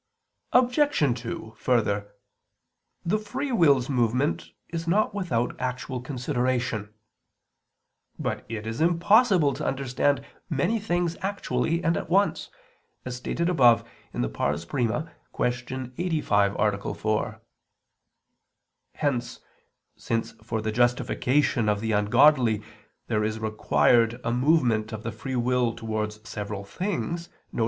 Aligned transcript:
Obj. 0.51 1.19
2: 1.21 1.53
Further, 1.59 2.15
the 3.05 3.19
free 3.19 3.51
will's 3.51 3.87
movement 3.87 4.49
is 4.69 4.87
not 4.87 5.13
without 5.13 5.55
actual 5.61 6.01
consideration. 6.01 6.91
But 8.17 8.43
it 8.49 8.65
is 8.65 8.81
impossible 8.81 9.53
to 9.53 9.63
understand 9.63 10.25
many 10.49 10.79
things 10.79 11.17
actually 11.21 11.83
and 11.83 11.95
at 11.95 12.09
once, 12.09 12.49
as 13.05 13.15
stated 13.17 13.47
above 13.47 13.85
(I, 14.11 14.27
Q. 14.27 15.93
85, 15.95 16.55
A. 16.55 16.93
4). 16.95 17.41
Hence, 18.95 19.39
since 19.95 20.31
for 20.41 20.61
the 20.63 20.71
justification 20.71 21.69
of 21.69 21.79
the 21.79 21.91
ungodly 21.91 22.63
there 23.05 23.23
is 23.23 23.37
required 23.39 24.19
a 24.23 24.31
movement 24.31 24.91
of 24.91 25.03
the 25.03 25.11
free 25.11 25.35
will 25.35 25.75
towards 25.75 26.27
several 26.27 26.63
things, 26.65 27.29
viz. 27.53 27.59